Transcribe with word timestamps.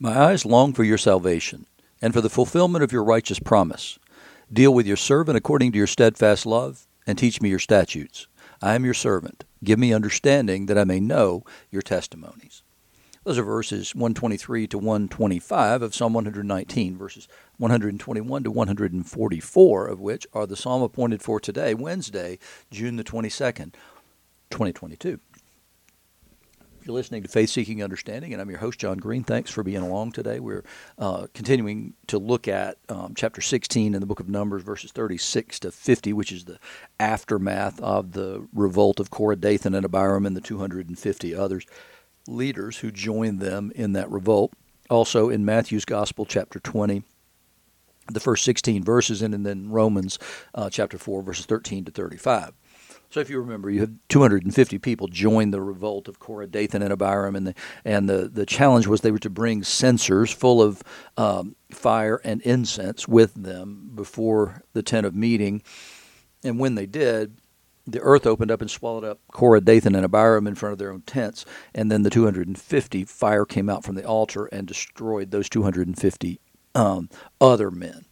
My 0.00 0.16
eyes 0.16 0.46
long 0.46 0.74
for 0.74 0.84
your 0.84 0.96
salvation, 0.96 1.66
and 2.00 2.14
for 2.14 2.20
the 2.20 2.30
fulfillment 2.30 2.84
of 2.84 2.92
your 2.92 3.02
righteous 3.02 3.40
promise. 3.40 3.98
Deal 4.52 4.72
with 4.72 4.86
your 4.86 4.96
servant 4.96 5.36
according 5.36 5.72
to 5.72 5.78
your 5.78 5.88
steadfast 5.88 6.46
love, 6.46 6.86
and 7.04 7.18
teach 7.18 7.42
me 7.42 7.48
your 7.48 7.58
statutes. 7.58 8.28
I 8.62 8.76
am 8.76 8.84
your 8.84 8.94
servant. 8.94 9.44
Give 9.64 9.76
me 9.76 9.92
understanding 9.92 10.66
that 10.66 10.78
I 10.78 10.84
may 10.84 11.00
know 11.00 11.42
your 11.72 11.82
testimonies. 11.82 12.62
Those 13.24 13.38
are 13.38 13.42
verses 13.42 13.92
123 13.92 14.68
to 14.68 14.78
125 14.78 15.82
of 15.82 15.96
Psalm 15.96 16.12
119, 16.12 16.96
verses 16.96 17.26
121 17.56 18.44
to 18.44 18.50
144 18.52 19.86
of 19.88 19.98
which 19.98 20.28
are 20.32 20.46
the 20.46 20.56
psalm 20.56 20.80
appointed 20.80 21.22
for 21.22 21.40
today, 21.40 21.74
Wednesday, 21.74 22.38
June 22.70 22.94
the 22.94 23.02
22nd, 23.02 23.74
2022. 24.50 25.18
You're 26.88 26.94
listening 26.94 27.22
to 27.22 27.28
Faith 27.28 27.50
Seeking 27.50 27.82
Understanding, 27.82 28.32
and 28.32 28.40
I'm 28.40 28.48
your 28.48 28.60
host, 28.60 28.78
John 28.78 28.96
Green. 28.96 29.22
Thanks 29.22 29.50
for 29.50 29.62
being 29.62 29.82
along 29.82 30.12
today. 30.12 30.40
We're 30.40 30.64
uh, 30.96 31.26
continuing 31.34 31.92
to 32.06 32.16
look 32.16 32.48
at 32.48 32.78
um, 32.88 33.12
chapter 33.14 33.42
16 33.42 33.92
in 33.92 34.00
the 34.00 34.06
book 34.06 34.20
of 34.20 34.28
Numbers, 34.30 34.62
verses 34.62 34.90
36 34.92 35.60
to 35.60 35.70
50, 35.70 36.14
which 36.14 36.32
is 36.32 36.46
the 36.46 36.58
aftermath 36.98 37.78
of 37.80 38.12
the 38.12 38.48
revolt 38.54 39.00
of 39.00 39.10
Korah, 39.10 39.36
Dathan, 39.36 39.74
and 39.74 39.84
Abiram 39.84 40.24
and 40.24 40.34
the 40.34 40.40
250 40.40 41.34
others 41.34 41.66
leaders 42.26 42.78
who 42.78 42.90
joined 42.90 43.40
them 43.40 43.70
in 43.74 43.92
that 43.92 44.10
revolt. 44.10 44.54
Also 44.88 45.28
in 45.28 45.44
Matthew's 45.44 45.84
Gospel, 45.84 46.24
chapter 46.24 46.58
20, 46.58 47.02
the 48.10 48.20
first 48.20 48.46
16 48.46 48.82
verses, 48.82 49.20
and 49.20 49.44
then 49.44 49.68
Romans 49.68 50.18
uh, 50.54 50.70
chapter 50.70 50.96
4, 50.96 51.20
verses 51.20 51.44
13 51.44 51.84
to 51.84 51.90
35. 51.90 52.54
So 53.10 53.20
if 53.20 53.30
you 53.30 53.40
remember, 53.40 53.70
you 53.70 53.80
had 53.80 53.98
250 54.10 54.78
people 54.78 55.08
join 55.08 55.50
the 55.50 55.62
revolt 55.62 56.08
of 56.08 56.18
Korah, 56.18 56.46
Dathan, 56.46 56.82
and 56.82 56.92
Abiram, 56.92 57.34
and 57.34 57.46
the 57.46 57.54
and 57.84 58.08
the, 58.08 58.28
the 58.28 58.44
challenge 58.44 58.86
was 58.86 59.00
they 59.00 59.10
were 59.10 59.18
to 59.20 59.30
bring 59.30 59.62
censers 59.62 60.30
full 60.30 60.60
of 60.60 60.82
um, 61.16 61.56
fire 61.70 62.20
and 62.22 62.42
incense 62.42 63.08
with 63.08 63.34
them 63.34 63.90
before 63.94 64.62
the 64.74 64.82
tent 64.82 65.06
of 65.06 65.14
meeting. 65.14 65.62
And 66.44 66.58
when 66.58 66.74
they 66.74 66.86
did, 66.86 67.38
the 67.86 68.00
earth 68.00 68.26
opened 68.26 68.50
up 68.50 68.60
and 68.60 68.70
swallowed 68.70 69.04
up 69.04 69.20
Korah, 69.32 69.62
Dathan, 69.62 69.94
and 69.94 70.04
Abiram 70.04 70.46
in 70.46 70.54
front 70.54 70.74
of 70.74 70.78
their 70.78 70.92
own 70.92 71.02
tents. 71.02 71.46
And 71.74 71.90
then 71.90 72.02
the 72.02 72.10
250 72.10 73.04
fire 73.04 73.46
came 73.46 73.70
out 73.70 73.84
from 73.84 73.94
the 73.94 74.04
altar 74.04 74.46
and 74.46 74.66
destroyed 74.66 75.30
those 75.30 75.48
250 75.48 76.40
um, 76.74 77.08
other 77.40 77.70
men. 77.70 78.04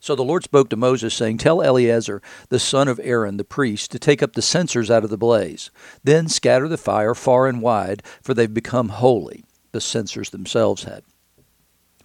So 0.00 0.16
the 0.16 0.24
Lord 0.24 0.42
spoke 0.42 0.70
to 0.70 0.76
Moses, 0.76 1.12
saying, 1.14 1.38
Tell 1.38 1.62
Eleazar, 1.62 2.22
the 2.48 2.58
son 2.58 2.88
of 2.88 2.98
Aaron, 3.02 3.36
the 3.36 3.44
priest, 3.44 3.90
to 3.92 3.98
take 3.98 4.22
up 4.22 4.32
the 4.32 4.42
censers 4.42 4.90
out 4.90 5.04
of 5.04 5.10
the 5.10 5.18
blaze. 5.18 5.70
Then 6.02 6.28
scatter 6.28 6.68
the 6.68 6.78
fire 6.78 7.14
far 7.14 7.46
and 7.46 7.60
wide, 7.60 8.02
for 8.22 8.32
they've 8.32 8.52
become 8.52 8.88
holy. 8.88 9.44
The 9.72 9.80
censers 9.80 10.30
themselves 10.30 10.84
had. 10.84 11.02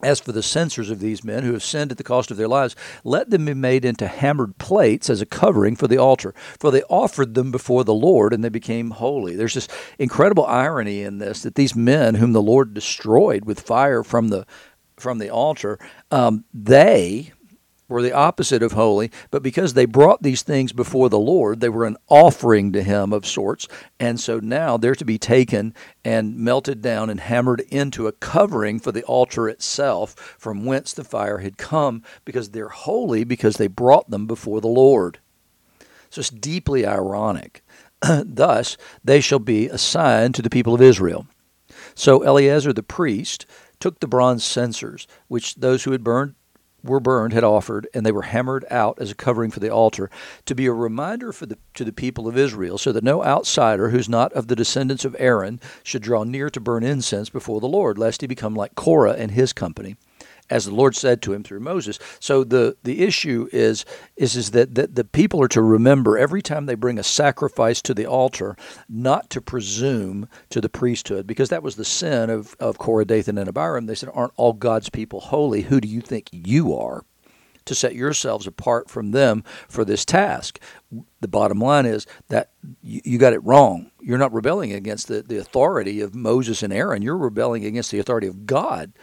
As 0.03 0.19
for 0.19 0.33
the 0.33 0.43
censers 0.43 0.89
of 0.89 0.99
these 0.99 1.23
men 1.23 1.43
who 1.43 1.53
have 1.53 1.63
sinned 1.63 1.89
at 1.89 1.97
the 1.97 2.03
cost 2.03 2.29
of 2.29 2.35
their 2.35 2.49
lives, 2.49 2.75
let 3.05 3.29
them 3.29 3.45
be 3.45 3.53
made 3.53 3.85
into 3.85 4.07
hammered 4.07 4.57
plates 4.57 5.09
as 5.09 5.21
a 5.21 5.25
covering 5.25 5.77
for 5.77 5.87
the 5.87 5.97
altar. 5.97 6.35
For 6.59 6.69
they 6.69 6.83
offered 6.83 7.33
them 7.33 7.49
before 7.49 7.85
the 7.85 7.93
Lord, 7.93 8.33
and 8.33 8.43
they 8.43 8.49
became 8.49 8.91
holy. 8.91 9.37
There's 9.37 9.53
this 9.53 9.69
incredible 9.97 10.45
irony 10.45 11.01
in 11.01 11.19
this 11.19 11.43
that 11.43 11.55
these 11.55 11.75
men, 11.75 12.15
whom 12.15 12.33
the 12.33 12.41
Lord 12.41 12.73
destroyed 12.73 13.45
with 13.45 13.61
fire 13.61 14.03
from 14.03 14.27
the 14.27 14.45
from 14.97 15.17
the 15.17 15.29
altar, 15.29 15.77
um, 16.11 16.45
they 16.53 17.33
were 17.87 18.01
the 18.01 18.13
opposite 18.13 18.63
of 18.63 18.71
holy, 18.71 19.11
but 19.29 19.43
because 19.43 19.73
they 19.73 19.85
brought 19.85 20.23
these 20.23 20.41
things 20.41 20.73
before 20.73 21.09
the 21.09 21.19
Lord, 21.19 21.59
they 21.59 21.69
were 21.69 21.85
an 21.85 21.97
offering 22.09 22.71
to 22.73 22.81
Him 22.81 23.13
of 23.13 23.25
sorts. 23.25 23.67
And 23.99 24.19
so 24.19 24.39
now 24.39 24.77
they're 24.77 24.95
to 24.95 25.05
be 25.05 25.17
taken 25.17 25.73
and 26.03 26.37
melted 26.37 26.81
down 26.81 27.09
and 27.09 27.19
hammered 27.19 27.61
into 27.69 28.07
a 28.07 28.11
covering 28.11 28.79
for 28.79 28.91
the 28.91 29.03
altar 29.03 29.47
itself, 29.47 30.15
from 30.37 30.65
whence 30.65 30.93
the 30.93 31.03
fire 31.03 31.39
had 31.39 31.57
come, 31.57 32.03
because 32.23 32.49
they're 32.49 32.69
holy 32.69 33.23
because 33.23 33.57
they 33.57 33.67
brought 33.67 34.09
them 34.09 34.25
before 34.25 34.61
the 34.61 34.67
Lord. 34.67 35.19
So 36.09 36.19
it's 36.19 36.29
deeply 36.29 36.85
ironic. 36.85 37.63
Thus, 38.01 38.77
they 39.03 39.21
shall 39.21 39.39
be 39.39 39.67
a 39.67 39.77
sign 39.77 40.33
to 40.33 40.41
the 40.41 40.49
people 40.49 40.73
of 40.73 40.81
Israel. 40.81 41.27
So 41.93 42.23
Eleazar 42.23 42.73
the 42.73 42.83
priest 42.83 43.45
took 43.79 43.99
the 43.99 44.07
bronze 44.07 44.43
censers, 44.43 45.07
which 45.27 45.55
those 45.55 45.83
who 45.83 45.91
had 45.91 46.03
burned 46.03 46.35
were 46.85 46.99
burned 46.99 47.33
had 47.33 47.43
offered, 47.43 47.87
and 47.93 48.05
they 48.05 48.11
were 48.11 48.21
hammered 48.21 48.65
out 48.69 48.97
as 48.99 49.11
a 49.11 49.15
covering 49.15 49.51
for 49.51 49.59
the 49.59 49.69
altar, 49.69 50.09
to 50.45 50.55
be 50.55 50.65
a 50.65 50.71
reminder 50.71 51.31
for 51.31 51.45
the, 51.45 51.57
to 51.73 51.83
the 51.83 51.91
people 51.91 52.27
of 52.27 52.37
Israel, 52.37 52.77
so 52.77 52.91
that 52.91 53.03
no 53.03 53.23
outsider 53.23 53.89
who's 53.89 54.07
not 54.07 54.31
of 54.33 54.47
the 54.47 54.55
descendants 54.55 55.05
of 55.05 55.15
Aaron 55.19 55.59
should 55.83 56.01
draw 56.01 56.23
near 56.23 56.49
to 56.49 56.59
burn 56.59 56.83
incense 56.83 57.29
before 57.29 57.59
the 57.59 57.67
Lord, 57.67 57.97
lest 57.97 58.21
he 58.21 58.27
become 58.27 58.55
like 58.55 58.75
Korah 58.75 59.13
and 59.13 59.31
his 59.31 59.53
company 59.53 59.95
as 60.49 60.65
the 60.65 60.73
Lord 60.73 60.95
said 60.95 61.21
to 61.23 61.33
him 61.33 61.43
through 61.43 61.59
Moses. 61.61 61.99
So 62.19 62.43
the, 62.43 62.77
the 62.83 63.03
issue 63.03 63.49
is 63.51 63.85
is 64.15 64.35
is 64.35 64.51
that, 64.51 64.75
that 64.75 64.95
the 64.95 65.03
people 65.03 65.41
are 65.41 65.47
to 65.49 65.61
remember 65.61 66.17
every 66.17 66.41
time 66.41 66.65
they 66.65 66.75
bring 66.75 66.99
a 66.99 67.03
sacrifice 67.03 67.81
to 67.83 67.93
the 67.93 68.05
altar, 68.05 68.55
not 68.87 69.29
to 69.31 69.41
presume 69.41 70.29
to 70.49 70.61
the 70.61 70.69
priesthood, 70.69 71.25
because 71.25 71.49
that 71.49 71.63
was 71.63 71.75
the 71.75 71.85
sin 71.85 72.29
of, 72.29 72.55
of 72.59 72.77
Korah, 72.77 73.05
Dathan, 73.05 73.37
and 73.37 73.49
Abiram. 73.49 73.87
They 73.87 73.95
said, 73.95 74.09
Aren't 74.13 74.33
all 74.35 74.53
God's 74.53 74.89
people 74.89 75.19
holy? 75.19 75.63
Who 75.63 75.81
do 75.81 75.87
you 75.87 76.01
think 76.01 76.29
you 76.31 76.75
are? 76.75 77.03
To 77.65 77.73
set 77.73 77.95
yourselves 77.95 78.45
apart 78.45 78.91
from 78.91 79.09
them 79.09 79.43
for 79.67 79.83
this 79.83 80.05
task. 80.05 80.59
The 81.21 81.27
bottom 81.27 81.59
line 81.59 81.87
is 81.87 82.05
that 82.27 82.51
you, 82.83 83.17
got 83.17 83.33
it 83.33 83.43
wrong. 83.43 83.89
You're 83.99 84.19
not 84.19 84.33
rebelling 84.33 84.71
against 84.71 85.07
the, 85.07 85.23
the 85.23 85.39
authority 85.39 85.99
of 85.99 86.13
Moses 86.13 86.61
and 86.61 86.71
Aaron. 86.71 87.01
You're 87.01 87.17
rebelling 87.17 87.65
against 87.65 87.89
the 87.89 87.97
authority 87.97 88.27
of 88.27 88.45
God 88.45 88.93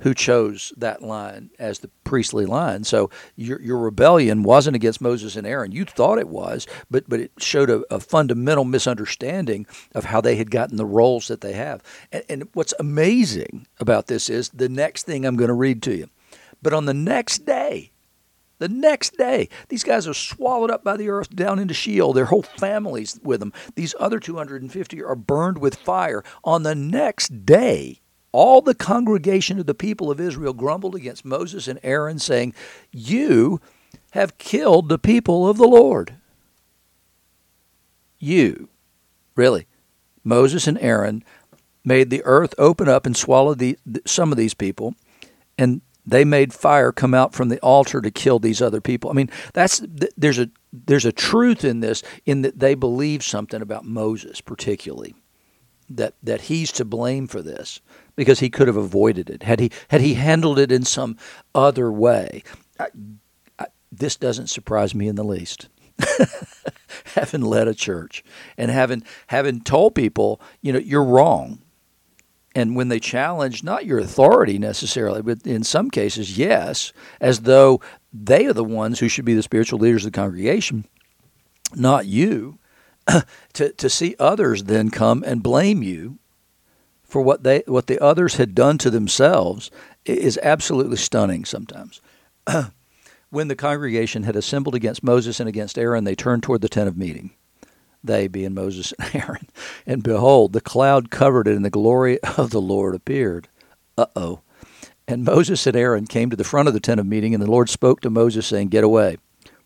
who 0.00 0.14
chose 0.14 0.72
that 0.76 1.02
line 1.02 1.50
as 1.58 1.80
the 1.80 1.90
priestly 2.04 2.46
line. 2.46 2.84
So 2.84 3.10
your, 3.36 3.60
your 3.60 3.78
rebellion 3.78 4.42
wasn't 4.42 4.76
against 4.76 5.00
Moses 5.00 5.36
and 5.36 5.46
Aaron. 5.46 5.72
You 5.72 5.84
thought 5.84 6.18
it 6.18 6.28
was, 6.28 6.66
but, 6.90 7.08
but 7.08 7.20
it 7.20 7.32
showed 7.38 7.70
a, 7.70 7.82
a 7.90 8.00
fundamental 8.00 8.64
misunderstanding 8.64 9.66
of 9.94 10.04
how 10.04 10.20
they 10.20 10.36
had 10.36 10.50
gotten 10.50 10.76
the 10.76 10.86
roles 10.86 11.28
that 11.28 11.40
they 11.40 11.52
have. 11.52 11.82
And, 12.12 12.24
and 12.28 12.48
what's 12.54 12.74
amazing 12.78 13.66
about 13.78 14.06
this 14.06 14.28
is 14.28 14.48
the 14.50 14.68
next 14.68 15.04
thing 15.04 15.24
I'm 15.24 15.36
going 15.36 15.48
to 15.48 15.54
read 15.54 15.82
to 15.84 15.94
you. 15.94 16.08
But 16.62 16.72
on 16.72 16.84
the 16.84 16.94
next 16.94 17.46
day, 17.46 17.92
the 18.58 18.68
next 18.68 19.16
day, 19.16 19.48
these 19.68 19.82
guys 19.82 20.06
are 20.06 20.14
swallowed 20.14 20.70
up 20.70 20.84
by 20.84 20.98
the 20.98 21.08
earth 21.08 21.34
down 21.34 21.58
into 21.58 21.72
Sheol. 21.72 22.12
Their 22.12 22.26
whole 22.26 22.42
families 22.42 23.18
with 23.22 23.40
them. 23.40 23.54
These 23.74 23.94
other 23.98 24.20
250 24.20 25.02
are 25.02 25.16
burned 25.16 25.58
with 25.58 25.76
fire. 25.76 26.22
On 26.44 26.62
the 26.62 26.74
next 26.74 27.46
day, 27.46 28.02
all 28.32 28.60
the 28.60 28.74
congregation 28.74 29.58
of 29.58 29.66
the 29.66 29.74
people 29.74 30.10
of 30.10 30.20
Israel 30.20 30.52
grumbled 30.52 30.94
against 30.94 31.24
Moses 31.24 31.66
and 31.66 31.80
Aaron, 31.82 32.18
saying, 32.18 32.54
You 32.92 33.60
have 34.12 34.38
killed 34.38 34.88
the 34.88 34.98
people 34.98 35.48
of 35.48 35.56
the 35.56 35.66
Lord. 35.68 36.14
You, 38.18 38.68
really. 39.34 39.66
Moses 40.22 40.66
and 40.66 40.78
Aaron 40.80 41.24
made 41.84 42.10
the 42.10 42.22
earth 42.24 42.54
open 42.58 42.88
up 42.88 43.06
and 43.06 43.16
swallow 43.16 43.54
the, 43.54 43.78
some 44.06 44.30
of 44.30 44.38
these 44.38 44.54
people, 44.54 44.94
and 45.56 45.80
they 46.06 46.24
made 46.24 46.52
fire 46.52 46.92
come 46.92 47.14
out 47.14 47.34
from 47.34 47.48
the 47.48 47.60
altar 47.60 48.00
to 48.00 48.10
kill 48.10 48.38
these 48.38 48.60
other 48.60 48.80
people. 48.80 49.10
I 49.10 49.14
mean, 49.14 49.30
that's 49.54 49.82
there's 50.16 50.38
a 50.38 50.50
there's 50.72 51.04
a 51.04 51.12
truth 51.12 51.64
in 51.64 51.80
this 51.80 52.02
in 52.26 52.42
that 52.42 52.58
they 52.58 52.74
believe 52.74 53.22
something 53.22 53.62
about 53.62 53.84
Moses 53.84 54.40
particularly 54.40 55.14
that 55.88 56.14
that 56.22 56.42
he's 56.42 56.72
to 56.72 56.84
blame 56.84 57.26
for 57.26 57.42
this 57.42 57.80
because 58.20 58.40
he 58.40 58.50
could 58.50 58.66
have 58.66 58.76
avoided 58.76 59.30
it 59.30 59.44
had 59.44 59.60
he 59.60 59.72
had 59.88 60.02
he 60.02 60.12
handled 60.12 60.58
it 60.58 60.70
in 60.70 60.84
some 60.84 61.16
other 61.54 61.90
way. 61.90 62.42
I, 62.78 62.88
I, 63.58 63.66
this 63.90 64.16
doesn't 64.16 64.48
surprise 64.48 64.94
me 64.94 65.08
in 65.08 65.16
the 65.16 65.24
least. 65.24 65.70
having 67.14 67.40
led 67.40 67.66
a 67.66 67.72
church 67.72 68.22
and 68.58 68.70
having 68.70 69.04
having 69.28 69.62
told 69.62 69.94
people, 69.94 70.38
you 70.60 70.70
know, 70.70 70.78
you're 70.78 71.02
wrong. 71.02 71.62
And 72.54 72.76
when 72.76 72.88
they 72.88 73.00
challenge 73.00 73.64
not 73.64 73.86
your 73.86 73.98
authority 73.98 74.58
necessarily, 74.58 75.22
but 75.22 75.46
in 75.46 75.64
some 75.64 75.90
cases, 75.90 76.36
yes, 76.36 76.92
as 77.22 77.40
though 77.40 77.80
they 78.12 78.44
are 78.44 78.52
the 78.52 78.62
ones 78.62 78.98
who 78.98 79.08
should 79.08 79.24
be 79.24 79.32
the 79.32 79.42
spiritual 79.42 79.78
leaders 79.78 80.04
of 80.04 80.12
the 80.12 80.18
congregation, 80.18 80.84
not 81.74 82.04
you, 82.04 82.58
to, 83.54 83.72
to 83.72 83.88
see 83.88 84.14
others 84.18 84.64
then 84.64 84.90
come 84.90 85.24
and 85.26 85.42
blame 85.42 85.82
you 85.82 86.18
for 87.10 87.20
what 87.20 87.42
they 87.42 87.62
what 87.66 87.88
the 87.88 88.02
others 88.02 88.36
had 88.36 88.54
done 88.54 88.78
to 88.78 88.88
themselves 88.88 89.70
is 90.06 90.38
absolutely 90.42 90.96
stunning 90.96 91.44
sometimes. 91.44 92.00
when 93.30 93.48
the 93.48 93.56
congregation 93.56 94.22
had 94.22 94.36
assembled 94.36 94.76
against 94.76 95.02
Moses 95.02 95.40
and 95.40 95.48
against 95.48 95.76
Aaron, 95.76 96.04
they 96.04 96.14
turned 96.14 96.44
toward 96.44 96.60
the 96.60 96.68
tent 96.68 96.88
of 96.88 96.96
meeting. 96.96 97.32
They 98.02 98.28
being 98.28 98.54
Moses 98.54 98.94
and 98.98 99.14
Aaron. 99.24 99.48
And 99.86 100.02
behold, 100.02 100.52
the 100.52 100.60
cloud 100.60 101.10
covered 101.10 101.48
it, 101.48 101.56
and 101.56 101.64
the 101.64 101.70
glory 101.70 102.20
of 102.38 102.50
the 102.50 102.60
Lord 102.60 102.94
appeared. 102.94 103.48
Uh 103.98 104.06
oh. 104.14 104.40
And 105.08 105.24
Moses 105.24 105.66
and 105.66 105.76
Aaron 105.76 106.06
came 106.06 106.30
to 106.30 106.36
the 106.36 106.44
front 106.44 106.68
of 106.68 106.74
the 106.74 106.80
tent 106.80 107.00
of 107.00 107.06
meeting, 107.06 107.34
and 107.34 107.42
the 107.42 107.50
Lord 107.50 107.68
spoke 107.68 108.00
to 108.02 108.10
Moses, 108.10 108.46
saying, 108.46 108.68
Get 108.68 108.84
away 108.84 109.18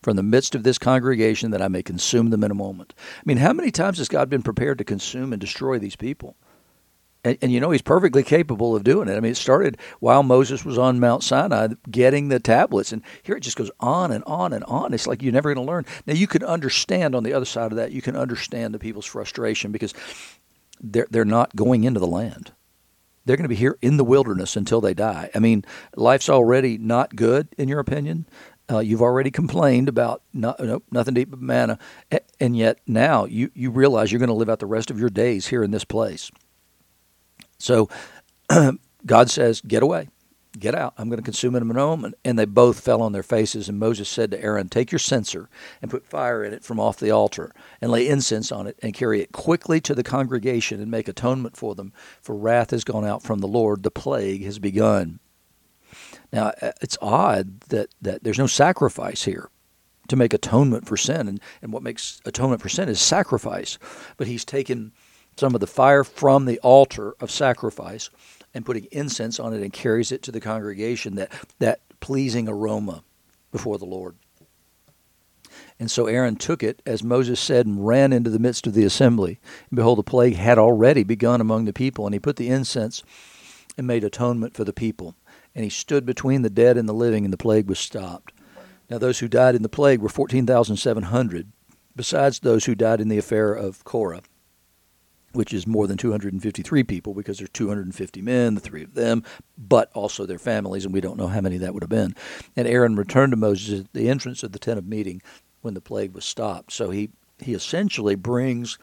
from 0.03 0.17
the 0.17 0.23
midst 0.23 0.55
of 0.55 0.63
this 0.63 0.79
congregation, 0.79 1.51
that 1.51 1.63
I 1.63 1.69
may 1.69 1.83
consume 1.83 2.31
them 2.31 2.43
in 2.43 2.51
a 2.51 2.55
moment. 2.55 2.95
I 3.19 3.23
mean, 3.27 3.37
how 3.37 3.53
many 3.53 3.71
times 3.71 3.99
has 3.99 4.09
God 4.09 4.31
been 4.31 4.43
prepared 4.43 4.79
to 4.79 4.85
consume 4.85 5.33
and 5.35 5.41
destroy 5.41 5.79
these 5.79 5.97
people? 5.97 6.37
And, 7.25 7.39
and, 7.41 7.51
you 7.51 7.59
know, 7.59 7.71
he's 7.71 7.83
perfectly 7.83 8.23
capable 8.23 8.77
of 8.77 8.85
doing 8.85 9.09
it. 9.09 9.17
I 9.17 9.21
mean, 9.21 9.33
it 9.33 9.37
started 9.37 9.79
while 9.99 10.23
Moses 10.23 10.65
was 10.65 10.77
on 10.77 11.01
Mount 11.01 11.25
Sinai 11.25 11.69
getting 11.91 12.29
the 12.29 12.39
tablets. 12.39 12.93
And 12.93 13.03
here 13.23 13.37
it 13.37 13.41
just 13.41 13.57
goes 13.57 13.71
on 13.81 14.13
and 14.13 14.23
on 14.25 14.53
and 14.53 14.63
on. 14.65 14.93
It's 14.93 15.07
like 15.07 15.23
you're 15.23 15.33
never 15.33 15.55
going 15.55 15.67
to 15.67 15.71
learn. 15.71 15.87
Now, 16.07 16.13
you 16.15 16.27
can 16.27 16.45
understand 16.45 17.15
on 17.15 17.23
the 17.23 17.33
other 17.33 17.47
side 17.47 17.73
of 17.73 17.77
that, 17.77 17.93
you 17.93 18.03
can 18.03 18.15
understand 18.15 18.75
the 18.75 18.79
people's 18.79 19.07
frustration 19.07 19.73
because 19.73 19.95
they're, 20.81 21.07
they're 21.11 21.25
not 21.25 21.57
going 21.57 21.85
into 21.85 21.99
the 21.99 22.07
land. 22.07 22.53
They're 23.25 23.39
going 23.39 23.45
to 23.45 23.49
be 23.49 23.55
here 23.55 23.79
in 23.81 23.97
the 23.97 24.05
wilderness 24.05 24.55
until 24.55 24.83
they 24.83 24.93
die. 24.93 25.31
I 25.35 25.39
mean, 25.39 25.65
life's 25.97 26.29
already 26.29 26.77
not 26.77 27.17
good, 27.17 27.49
in 27.57 27.69
your 27.69 27.81
opinion. 27.81 28.27
Uh, 28.71 28.81
you've 28.81 29.03
already 29.03 29.31
complained 29.31 29.89
about 29.89 30.23
not, 30.33 30.61
nothing 30.91 31.15
to 31.15 31.21
eat 31.23 31.31
but 31.31 31.41
manna, 31.41 31.79
and 32.39 32.57
yet 32.57 32.79
now 32.87 33.25
you, 33.25 33.51
you 33.55 33.71
realize 33.71 34.11
you're 34.13 34.19
going 34.19 34.29
to 34.29 34.35
live 34.35 34.49
out 34.49 34.59
the 34.59 34.67
rest 34.67 34.91
of 34.91 34.99
your 34.99 35.11
days 35.11 35.47
here 35.47 35.63
in 35.63 35.71
this 35.71 35.85
place. 35.85 36.31
So 37.59 37.89
God 39.07 39.31
says, 39.31 39.61
Get 39.61 39.83
away, 39.83 40.09
get 40.59 40.75
out. 40.75 40.95
I'm 40.99 41.09
going 41.09 41.19
to 41.19 41.25
consume 41.25 41.55
them 41.55 41.71
in 41.71 41.77
a 41.77 41.81
moment. 41.81 42.15
And 42.25 42.39
they 42.39 42.45
both 42.45 42.81
fell 42.81 43.03
on 43.03 43.13
their 43.13 43.23
faces. 43.23 43.69
And 43.69 43.79
Moses 43.79 44.09
said 44.09 44.31
to 44.31 44.43
Aaron, 44.43 44.69
Take 44.69 44.93
your 44.93 44.99
censer 44.99 45.49
and 45.83 45.91
put 45.91 46.07
fire 46.07 46.45
in 46.45 46.53
it 46.53 46.65
from 46.65 46.81
off 46.81 46.99
the 46.99 47.11
altar, 47.11 47.53
and 47.81 47.91
lay 47.91 48.09
incense 48.09 48.53
on 48.53 48.67
it, 48.67 48.79
and 48.83 48.95
carry 48.95 49.21
it 49.21 49.33
quickly 49.33 49.81
to 49.83 49.95
the 49.95 50.03
congregation, 50.03 50.81
and 50.81 50.91
make 50.91 51.09
atonement 51.09 51.57
for 51.57 51.75
them. 51.75 51.93
For 52.21 52.35
wrath 52.35 52.71
has 52.71 52.85
gone 52.85 53.05
out 53.05 53.23
from 53.23 53.41
the 53.41 53.49
Lord, 53.49 53.83
the 53.83 53.91
plague 53.91 54.45
has 54.45 54.59
begun. 54.59 55.21
Now, 56.33 56.53
uh, 56.61 56.73
it's 56.81 56.99
odd 57.01 57.61
that, 57.69 57.91
that 58.03 58.25
there's 58.25 58.39
no 58.39 58.47
sacrifice 58.47 59.25
here 59.25 59.51
to 60.09 60.17
make 60.17 60.35
atonement 60.35 60.87
for 60.87 60.97
sin. 60.97 61.29
And, 61.29 61.41
and 61.63 61.73
what 61.73 61.83
makes 61.83 62.21
atonement 62.25 62.61
for 62.61 62.69
sin 62.69 62.89
is 62.89 63.01
sacrifice. 63.01 63.79
But 64.17 64.27
he's 64.27 64.45
taken 64.45 64.93
some 65.37 65.55
of 65.55 65.61
the 65.61 65.67
fire 65.67 66.05
from 66.05 66.45
the 66.45 66.59
altar 66.61 67.15
of 67.21 67.31
sacrifice 67.31 68.11
and 68.53 68.65
putting 68.65 68.87
incense 68.93 69.41
on 69.41 69.53
it 69.53 69.63
and 69.63 69.73
carries 69.73 70.13
it 70.13 70.23
to 70.23 70.33
the 70.33 70.41
congregation, 70.41 71.17
that, 71.17 71.33
that 71.59 71.81
pleasing 72.01 72.49
aroma 72.49 73.03
before 73.51 73.79
the 73.79 73.85
Lord. 73.85 74.17
And 75.81 75.91
so 75.91 76.07
Aaron 76.07 76.37
took 76.37 76.63
it, 76.63 76.83
as 76.87 77.03
Moses 77.03 77.41
said, 77.41 77.67
and 77.67 77.87
ran 77.87 78.13
into 78.13 78.31
the 78.31 78.39
midst 78.39 78.67
of 78.67 78.75
the 78.75 78.85
assembly. 78.85 79.41
And 79.71 79.77
behold, 79.77 79.99
the 79.99 80.05
plague 80.05 80.37
had 80.37 80.59
already 80.59 81.03
begun 81.03 81.41
among 81.41 81.65
the 81.65 81.73
people, 81.73 82.07
and 82.07 82.15
he 82.15 82.21
put 82.21 82.37
the 82.37 82.49
incense 82.49 83.03
and 83.77 83.87
made 83.87 84.05
atonement 84.05 84.55
for 84.55 84.63
the 84.63 84.73
people 84.73 85.17
and 85.55 85.65
he 85.65 85.71
stood 85.71 86.05
between 86.05 86.43
the 86.43 86.51
dead 86.51 86.77
and 86.77 86.89
the 86.89 86.95
living, 86.95 87.25
and 87.25 87.33
the 87.33 87.39
plague 87.39 87.69
was 87.69 87.79
stopped. 87.79 88.33
Now, 88.91 88.99
those 88.99 89.21
who 89.21 89.29
died 89.29 89.55
in 89.55 89.63
the 89.63 89.69
plague 89.69 90.01
were 90.01 90.09
14,700, 90.09 91.53
besides 91.95 92.41
those 92.41 92.65
who 92.65 92.75
died 92.75 93.01
in 93.01 93.09
the 93.09 93.19
affair 93.19 93.55
of 93.55 93.85
Korah, 93.85 94.23
which 95.35 95.53
is 95.53 95.67
more 95.67 95.87
than 95.87 95.99
253 95.99 96.85
people 96.85 97.15
because 97.15 97.39
there's 97.39 97.51
250 97.51 98.23
men, 98.23 98.55
the 98.55 98.61
three 98.61 98.83
of 98.83 98.95
them, 98.95 99.23
but 99.59 99.91
also 99.95 100.25
their 100.25 100.39
families, 100.39 100.85
and 100.85 100.95
we 100.95 101.01
don't 101.01 101.19
know 101.19 101.29
how 101.29 101.41
many 101.41 101.59
that 101.59 101.75
would 101.75 101.83
have 101.83 101.91
been. 101.91 102.15
And 102.57 102.67
Aaron 102.67 102.97
returned 102.97 103.33
to 103.33 103.37
Moses 103.37 103.81
at 103.81 103.93
the 103.93 104.09
entrance 104.09 104.43
of 104.43 104.53
the 104.53 104.59
tent 104.59 104.79
of 104.79 104.87
meeting 104.87 105.23
when 105.61 105.75
the 105.75 105.81
plague 105.81 106.15
was 106.15 106.25
stopped. 106.25 106.73
So 106.73 106.91
he, 106.91 107.11
he 107.39 107.55
essentially 107.55 108.15
brings 108.15 108.79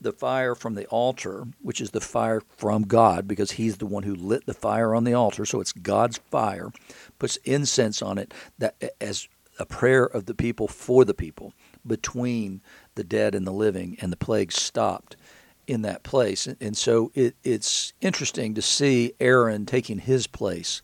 the 0.00 0.12
fire 0.12 0.54
from 0.54 0.74
the 0.74 0.86
altar, 0.86 1.46
which 1.60 1.80
is 1.80 1.90
the 1.90 2.00
fire 2.00 2.40
from 2.56 2.82
God, 2.82 3.28
because 3.28 3.52
He's 3.52 3.76
the 3.76 3.86
one 3.86 4.02
who 4.02 4.14
lit 4.14 4.46
the 4.46 4.54
fire 4.54 4.94
on 4.94 5.04
the 5.04 5.12
altar. 5.12 5.44
So 5.44 5.60
it's 5.60 5.72
God's 5.72 6.18
fire, 6.30 6.70
puts 7.18 7.36
incense 7.44 8.00
on 8.00 8.16
it 8.16 8.32
that 8.58 8.82
as 9.00 9.28
a 9.58 9.66
prayer 9.66 10.04
of 10.04 10.24
the 10.24 10.34
people 10.34 10.66
for 10.66 11.04
the 11.04 11.12
people 11.12 11.52
between 11.86 12.62
the 12.94 13.04
dead 13.04 13.34
and 13.34 13.46
the 13.46 13.52
living, 13.52 13.96
and 14.00 14.10
the 14.10 14.16
plague 14.16 14.52
stopped 14.52 15.16
in 15.66 15.82
that 15.82 16.02
place. 16.02 16.46
And 16.60 16.76
so 16.76 17.12
it, 17.14 17.36
it's 17.44 17.92
interesting 18.00 18.54
to 18.54 18.62
see 18.62 19.12
Aaron 19.20 19.66
taking 19.66 19.98
his 19.98 20.26
place 20.26 20.82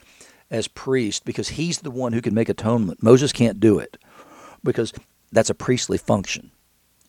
as 0.51 0.69
priest 0.69 1.25
because 1.25 1.51
he's 1.51 1.81
the 1.81 1.91
one 1.91 2.13
who 2.13 2.23
can 2.23 2.35
make 2.35 2.49
atonement. 2.49 3.03
Moses 3.03 3.33
can't 3.33 3.61
do 3.61 3.79
it 3.79 3.99
because 4.63 4.93
that's 5.33 5.51
a 5.51 5.55
priestly 5.55 5.99
function. 5.99 6.51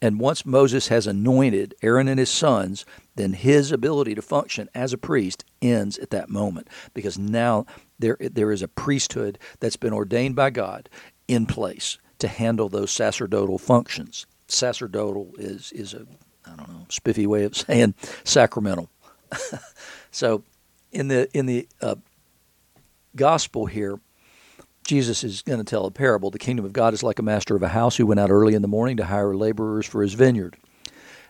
And 0.01 0.19
once 0.19 0.45
Moses 0.45 0.89
has 0.89 1.07
anointed 1.07 1.73
Aaron 1.81 2.07
and 2.07 2.19
his 2.19 2.29
sons, 2.29 2.85
then 3.15 3.33
his 3.33 3.71
ability 3.71 4.13
to 4.15 4.21
function 4.21 4.69
as 4.75 4.93
a 4.93 4.97
priest 4.97 5.43
ends 5.61 5.97
at 5.97 6.11
that 6.11 6.29
moment 6.29 6.69
because 6.93 7.17
now 7.17 7.65
there, 7.97 8.17
there 8.19 8.51
is 8.51 8.61
a 8.61 8.67
priesthood 8.67 9.39
that's 9.59 9.75
been 9.75 9.93
ordained 9.93 10.35
by 10.35 10.51
God 10.51 10.87
in 11.27 11.45
place 11.47 11.97
to 12.19 12.27
handle 12.27 12.69
those 12.69 12.91
sacerdotal 12.91 13.57
functions. 13.57 14.27
Sacerdotal 14.47 15.31
is, 15.37 15.71
is 15.71 15.93
a, 15.93 16.05
I 16.51 16.55
don't 16.55 16.69
know, 16.69 16.85
spiffy 16.89 17.27
way 17.27 17.43
of 17.43 17.55
saying 17.57 17.95
sacramental. 18.23 18.89
so 20.11 20.43
in 20.91 21.07
the, 21.07 21.29
in 21.37 21.45
the 21.45 21.67
uh, 21.81 21.95
gospel 23.15 23.65
here, 23.65 23.99
Jesus 24.87 25.23
is 25.23 25.41
going 25.41 25.59
to 25.59 25.65
tell 25.65 25.85
a 25.85 25.91
parable. 25.91 26.31
The 26.31 26.39
kingdom 26.39 26.65
of 26.65 26.71
God 26.71 26.93
is 26.93 27.03
like 27.03 27.19
a 27.19 27.23
master 27.23 27.55
of 27.55 27.61
a 27.61 27.67
house 27.67 27.97
who 27.97 28.05
went 28.05 28.21
out 28.21 28.31
early 28.31 28.53
in 28.53 28.61
the 28.61 28.69
morning 28.69 28.97
to 28.97 29.05
hire 29.05 29.35
laborers 29.35 29.85
for 29.85 30.01
his 30.01 30.13
vineyard. 30.13 30.57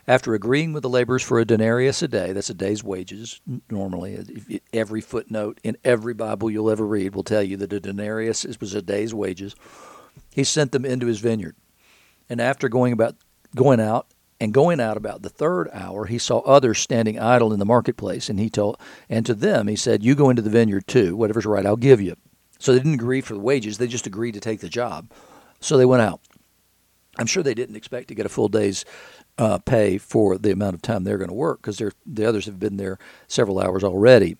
After 0.07 0.33
agreeing 0.33 0.71
with 0.71 0.83
the 0.83 0.89
laborers 0.89 1.23
for 1.23 1.37
a 1.37 1.43
denarius 1.43 2.01
a 2.01 2.07
day, 2.07 2.31
that's 2.31 2.49
a 2.49 2.53
day's 2.53 2.81
wages 2.81 3.41
normally. 3.69 4.61
Every 4.71 5.01
footnote 5.01 5.59
in 5.63 5.75
every 5.83 6.13
Bible 6.13 6.49
you'll 6.49 6.69
ever 6.69 6.85
read 6.85 7.13
will 7.13 7.23
tell 7.23 7.43
you 7.43 7.57
that 7.57 7.73
a 7.73 7.79
denarius 7.81 8.45
was 8.61 8.73
a 8.73 8.81
day's 8.81 9.13
wages. 9.13 9.53
He 10.33 10.45
sent 10.45 10.71
them 10.71 10.85
into 10.85 11.07
his 11.07 11.19
vineyard. 11.19 11.55
And 12.29 12.39
after 12.39 12.69
going 12.69 12.93
about 12.93 13.15
going 13.53 13.81
out 13.81 14.07
and 14.39 14.53
going 14.53 14.79
out 14.79 14.97
about 14.97 15.21
the 15.21 15.29
third 15.29 15.69
hour, 15.73 16.05
he 16.05 16.17
saw 16.17 16.39
others 16.39 16.79
standing 16.79 17.19
idle 17.19 17.53
in 17.53 17.59
the 17.59 17.65
marketplace, 17.65 18.29
and 18.29 18.39
he 18.39 18.49
told 18.49 18.77
and 19.09 19.25
to 19.25 19.33
them 19.33 19.67
he 19.67 19.75
said, 19.75 20.03
"You 20.03 20.15
go 20.15 20.29
into 20.29 20.41
the 20.41 20.49
vineyard 20.49 20.87
too. 20.87 21.15
Whatever's 21.15 21.45
right, 21.45 21.65
I'll 21.65 21.75
give 21.75 22.01
you." 22.01 22.15
So 22.59 22.71
they 22.71 22.79
didn't 22.79 22.95
agree 22.95 23.21
for 23.21 23.33
the 23.33 23.39
wages, 23.39 23.77
they 23.77 23.87
just 23.87 24.07
agreed 24.07 24.33
to 24.33 24.39
take 24.39 24.61
the 24.61 24.69
job. 24.69 25.11
So 25.59 25.77
they 25.77 25.85
went 25.85 26.01
out. 26.01 26.21
I'm 27.17 27.25
sure 27.25 27.43
they 27.43 27.53
didn't 27.53 27.75
expect 27.75 28.07
to 28.09 28.15
get 28.15 28.25
a 28.25 28.29
full 28.29 28.47
day's 28.47 28.85
uh, 29.37 29.59
pay 29.59 29.97
for 29.97 30.37
the 30.37 30.51
amount 30.51 30.75
of 30.75 30.81
time 30.81 31.03
they're 31.03 31.17
going 31.17 31.29
to 31.29 31.33
work 31.33 31.61
because 31.61 31.81
the 32.05 32.25
others 32.25 32.45
have 32.45 32.59
been 32.59 32.77
there 32.77 32.97
several 33.27 33.59
hours 33.59 33.83
already. 33.83 34.37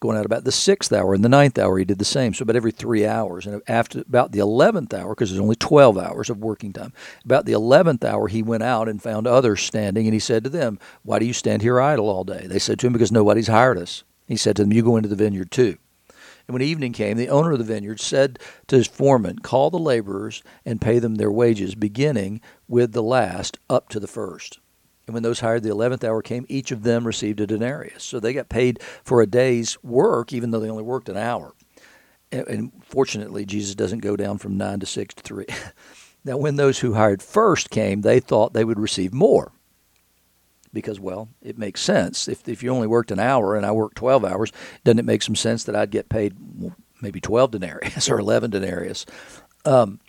Going 0.00 0.18
out 0.18 0.26
about 0.26 0.44
the 0.44 0.52
sixth 0.52 0.92
hour 0.92 1.14
and 1.14 1.24
the 1.24 1.28
ninth 1.28 1.58
hour, 1.58 1.78
he 1.78 1.84
did 1.84 1.98
the 1.98 2.04
same. 2.04 2.34
So 2.34 2.42
about 2.42 2.56
every 2.56 2.72
three 2.72 3.06
hours, 3.06 3.46
and 3.46 3.62
after 3.66 4.00
about 4.00 4.32
the 4.32 4.40
eleventh 4.40 4.92
hour, 4.92 5.14
because 5.14 5.30
there's 5.30 5.40
only 5.40 5.56
twelve 5.56 5.96
hours 5.96 6.28
of 6.28 6.38
working 6.38 6.72
time. 6.72 6.92
About 7.24 7.46
the 7.46 7.52
eleventh 7.52 8.04
hour, 8.04 8.28
he 8.28 8.42
went 8.42 8.62
out 8.62 8.88
and 8.88 9.02
found 9.02 9.26
others 9.26 9.62
standing, 9.62 10.06
and 10.06 10.14
he 10.14 10.20
said 10.20 10.44
to 10.44 10.50
them, 10.50 10.78
"Why 11.02 11.18
do 11.18 11.24
you 11.24 11.32
stand 11.32 11.62
here 11.62 11.80
idle 11.80 12.08
all 12.08 12.24
day?" 12.24 12.46
They 12.46 12.58
said 12.58 12.78
to 12.80 12.86
him, 12.86 12.92
"Because 12.92 13.12
nobody's 13.12 13.48
hired 13.48 13.78
us." 13.78 14.04
He 14.26 14.36
said 14.36 14.56
to 14.56 14.62
them, 14.62 14.72
"You 14.72 14.82
go 14.82 14.96
into 14.96 15.08
the 15.08 15.16
vineyard 15.16 15.50
too." 15.50 15.78
And 16.46 16.52
when 16.52 16.62
evening 16.62 16.92
came, 16.92 17.16
the 17.16 17.28
owner 17.28 17.52
of 17.52 17.58
the 17.58 17.64
vineyard 17.64 17.98
said 17.98 18.38
to 18.68 18.76
his 18.76 18.86
foreman, 18.86 19.40
Call 19.40 19.70
the 19.70 19.78
laborers 19.78 20.44
and 20.64 20.80
pay 20.80 21.00
them 21.00 21.16
their 21.16 21.30
wages, 21.30 21.74
beginning 21.74 22.40
with 22.68 22.92
the 22.92 23.02
last 23.02 23.58
up 23.68 23.88
to 23.88 23.98
the 23.98 24.06
first. 24.06 24.60
And 25.06 25.14
when 25.14 25.22
those 25.22 25.40
hired 25.40 25.62
the 25.62 25.70
eleventh 25.70 26.02
hour 26.02 26.20
came, 26.20 26.46
each 26.48 26.72
of 26.72 26.82
them 26.82 27.06
received 27.06 27.40
a 27.40 27.46
denarius. 27.46 28.02
So 28.02 28.18
they 28.18 28.32
got 28.32 28.48
paid 28.48 28.82
for 29.04 29.22
a 29.22 29.26
day's 29.26 29.82
work, 29.82 30.32
even 30.32 30.50
though 30.50 30.60
they 30.60 30.70
only 30.70 30.82
worked 30.82 31.08
an 31.08 31.16
hour. 31.16 31.54
And 32.32 32.72
fortunately, 32.84 33.46
Jesus 33.46 33.76
doesn't 33.76 34.00
go 34.00 34.16
down 34.16 34.38
from 34.38 34.56
nine 34.56 34.80
to 34.80 34.86
six 34.86 35.14
to 35.14 35.22
three. 35.22 35.46
now, 36.24 36.36
when 36.36 36.56
those 36.56 36.80
who 36.80 36.94
hired 36.94 37.22
first 37.22 37.70
came, 37.70 38.00
they 38.00 38.18
thought 38.18 38.52
they 38.52 38.64
would 38.64 38.80
receive 38.80 39.14
more 39.14 39.52
because, 40.72 40.98
well, 40.98 41.28
it 41.40 41.56
makes 41.56 41.80
sense. 41.80 42.28
If, 42.28 42.46
if 42.48 42.62
you 42.62 42.70
only 42.70 42.86
worked 42.86 43.10
an 43.10 43.18
hour 43.18 43.56
and 43.56 43.64
I 43.64 43.72
worked 43.72 43.96
12 43.96 44.24
hours, 44.24 44.52
doesn't 44.84 44.98
it 44.98 45.06
make 45.06 45.22
some 45.22 45.36
sense 45.36 45.64
that 45.64 45.76
I'd 45.76 45.90
get 45.90 46.08
paid 46.08 46.34
maybe 47.00 47.20
12 47.20 47.52
denarius 47.52 48.08
or 48.10 48.18
11 48.18 48.50
denarius? 48.50 49.06
Um, 49.64 50.00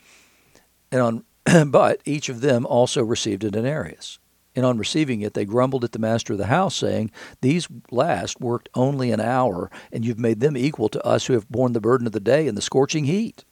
and 0.92 1.00
on, 1.00 1.24
but 1.70 2.00
each 2.04 2.28
of 2.28 2.40
them 2.42 2.66
also 2.66 3.02
received 3.02 3.44
a 3.44 3.50
denarius. 3.50 4.18
And 4.58 4.66
on 4.66 4.76
receiving 4.76 5.20
it, 5.20 5.34
they 5.34 5.44
grumbled 5.44 5.84
at 5.84 5.92
the 5.92 6.00
master 6.00 6.32
of 6.32 6.38
the 6.40 6.48
house, 6.48 6.74
saying, 6.74 7.12
These 7.42 7.68
last 7.92 8.40
worked 8.40 8.68
only 8.74 9.12
an 9.12 9.20
hour, 9.20 9.70
and 9.92 10.04
you've 10.04 10.18
made 10.18 10.40
them 10.40 10.56
equal 10.56 10.88
to 10.88 11.06
us 11.06 11.26
who 11.26 11.34
have 11.34 11.48
borne 11.48 11.74
the 11.74 11.80
burden 11.80 12.08
of 12.08 12.12
the 12.12 12.18
day 12.18 12.48
and 12.48 12.58
the 12.58 12.60
scorching 12.60 13.04
heat. 13.04 13.44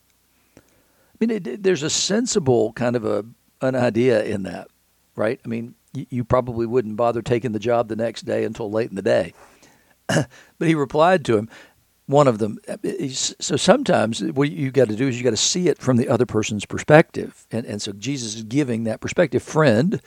I 0.57 0.61
mean, 1.21 1.31
it, 1.31 1.63
there's 1.63 1.85
a 1.85 1.91
sensible 1.91 2.73
kind 2.73 2.97
of 2.97 3.05
a 3.05 3.25
an 3.61 3.77
idea 3.77 4.25
in 4.25 4.43
that, 4.43 4.67
right? 5.15 5.39
I 5.45 5.47
mean, 5.47 5.77
you 5.93 6.25
probably 6.25 6.67
wouldn't 6.67 6.97
bother 6.97 7.23
taking 7.23 7.53
the 7.53 7.61
job 7.61 7.87
the 7.87 7.95
next 7.95 8.23
day 8.23 8.43
until 8.43 8.69
late 8.69 8.91
in 8.91 8.97
the 8.97 9.01
day. 9.01 9.33
but 10.09 10.27
he 10.59 10.75
replied 10.75 11.25
to 11.27 11.39
him, 11.39 11.49
one 12.07 12.27
of 12.27 12.39
them. 12.39 12.59
So 13.15 13.57
sometimes 13.57 14.25
what 14.25 14.51
you 14.51 14.73
got 14.73 14.89
to 14.89 14.97
do 14.97 15.07
is 15.07 15.17
you 15.17 15.23
got 15.23 15.31
to 15.31 15.37
see 15.37 15.69
it 15.69 15.79
from 15.79 15.99
the 15.99 16.09
other 16.09 16.27
person's 16.27 16.65
perspective. 16.65 17.47
And, 17.53 17.65
and 17.65 17.81
so 17.81 17.93
Jesus 17.93 18.35
is 18.35 18.43
giving 18.43 18.83
that 18.85 19.01
perspective. 19.01 19.45
Friend, 19.45 20.01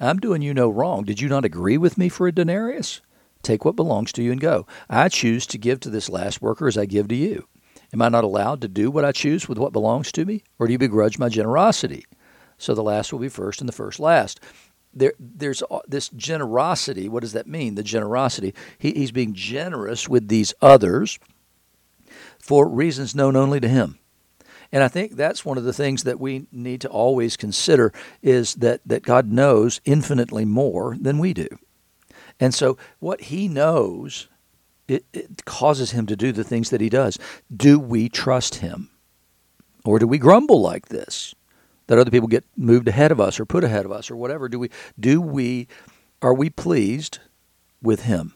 I'm 0.00 0.18
doing 0.18 0.42
you 0.42 0.54
no 0.54 0.68
wrong. 0.68 1.04
Did 1.04 1.20
you 1.20 1.28
not 1.28 1.44
agree 1.44 1.76
with 1.76 1.98
me 1.98 2.08
for 2.08 2.28
a 2.28 2.32
denarius? 2.32 3.00
Take 3.42 3.64
what 3.64 3.76
belongs 3.76 4.12
to 4.12 4.22
you 4.22 4.32
and 4.32 4.40
go. 4.40 4.66
I 4.88 5.08
choose 5.08 5.46
to 5.46 5.58
give 5.58 5.80
to 5.80 5.90
this 5.90 6.08
last 6.08 6.40
worker 6.40 6.66
as 6.68 6.78
I 6.78 6.86
give 6.86 7.08
to 7.08 7.14
you. 7.14 7.46
Am 7.92 8.02
I 8.02 8.08
not 8.08 8.24
allowed 8.24 8.60
to 8.60 8.68
do 8.68 8.90
what 8.90 9.04
I 9.04 9.12
choose 9.12 9.48
with 9.48 9.58
what 9.58 9.72
belongs 9.72 10.12
to 10.12 10.24
me? 10.24 10.44
Or 10.58 10.66
do 10.66 10.72
you 10.72 10.78
begrudge 10.78 11.18
my 11.18 11.28
generosity? 11.28 12.04
So 12.58 12.74
the 12.74 12.82
last 12.82 13.12
will 13.12 13.20
be 13.20 13.28
first 13.28 13.60
and 13.60 13.68
the 13.68 13.72
first 13.72 13.98
last. 13.98 14.40
there, 14.92 15.14
there's 15.18 15.62
uh, 15.70 15.78
this 15.86 16.08
generosity. 16.10 17.08
What 17.08 17.20
does 17.20 17.32
that 17.32 17.46
mean? 17.46 17.74
The 17.74 17.82
generosity. 17.82 18.54
He, 18.78 18.92
he's 18.92 19.12
being 19.12 19.32
generous 19.32 20.08
with 20.08 20.28
these 20.28 20.54
others 20.60 21.18
for 22.38 22.68
reasons 22.68 23.14
known 23.14 23.36
only 23.36 23.60
to 23.60 23.68
him. 23.68 23.98
And 24.70 24.82
I 24.82 24.88
think 24.88 25.16
that's 25.16 25.44
one 25.44 25.56
of 25.56 25.64
the 25.64 25.72
things 25.72 26.02
that 26.04 26.20
we 26.20 26.46
need 26.52 26.82
to 26.82 26.88
always 26.88 27.36
consider 27.36 27.92
is 28.22 28.54
that, 28.56 28.80
that 28.84 29.02
God 29.02 29.30
knows 29.30 29.80
infinitely 29.84 30.44
more 30.44 30.96
than 31.00 31.18
we 31.18 31.32
do. 31.32 31.48
And 32.38 32.54
so 32.54 32.76
what 32.98 33.22
he 33.22 33.48
knows, 33.48 34.28
it, 34.86 35.04
it 35.12 35.44
causes 35.44 35.92
him 35.92 36.06
to 36.06 36.16
do 36.16 36.32
the 36.32 36.44
things 36.44 36.70
that 36.70 36.80
he 36.80 36.88
does. 36.88 37.18
Do 37.54 37.78
we 37.78 38.08
trust 38.08 38.56
him? 38.56 38.90
Or 39.84 39.98
do 39.98 40.06
we 40.06 40.18
grumble 40.18 40.60
like 40.60 40.88
this? 40.88 41.34
That 41.86 41.98
other 41.98 42.10
people 42.10 42.28
get 42.28 42.44
moved 42.54 42.88
ahead 42.88 43.10
of 43.10 43.20
us 43.20 43.40
or 43.40 43.46
put 43.46 43.64
ahead 43.64 43.86
of 43.86 43.92
us 43.92 44.10
or 44.10 44.16
whatever. 44.16 44.48
Do 44.48 44.58
we 44.58 44.68
do 45.00 45.22
we 45.22 45.66
are 46.20 46.34
we 46.34 46.50
pleased 46.50 47.20
with 47.80 48.02
him? 48.02 48.34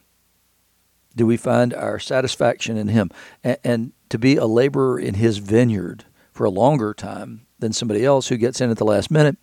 Do 1.15 1.27
we 1.27 1.37
find 1.37 1.75
our 1.75 1.99
satisfaction 1.99 2.79
in 2.79 2.89
him? 2.89 3.11
And, 3.45 3.59
and 3.63 3.93
to 4.09 4.19
be 4.19 4.37
a 4.37 4.47
laborer 4.47 4.99
in 4.99 5.15
his 5.15 5.39
vineyard 5.39 6.07
for 6.43 6.47
a 6.47 6.51
longer 6.51 6.93
time 6.93 7.47
than 7.61 7.73
somebody 7.73 8.05
else 8.05 8.27
who 8.27 8.37
gets 8.37 8.61
in 8.61 8.69
at 8.69 8.77
the 8.77 8.85
last 8.85 9.13
minute 9.13 9.37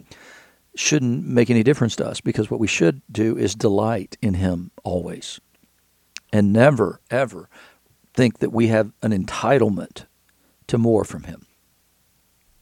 shouldn't 0.76 1.26
make 1.26 1.50
any 1.50 1.64
difference 1.64 1.96
to 1.96 2.06
us 2.06 2.20
because 2.20 2.52
what 2.52 2.60
we 2.60 2.68
should 2.68 3.02
do 3.10 3.38
is 3.38 3.56
delight 3.56 4.18
in 4.22 4.34
Him 4.34 4.72
always 4.84 5.40
and 6.34 6.52
never, 6.52 7.00
ever 7.10 7.48
think 8.14 8.40
that 8.40 8.50
we 8.52 8.68
have 8.68 8.92
an 9.02 9.14
entitlement 9.14 10.08
to 10.68 10.78
more 10.78 11.06
from 11.06 11.24
Him. 11.24 11.46